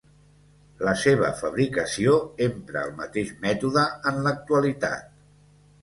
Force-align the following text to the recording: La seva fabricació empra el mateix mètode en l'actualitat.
La 0.87 0.93
seva 1.01 1.29
fabricació 1.41 2.17
empra 2.47 2.83
el 2.89 2.99
mateix 3.05 3.37
mètode 3.47 3.87
en 4.15 4.23
l'actualitat. 4.29 5.11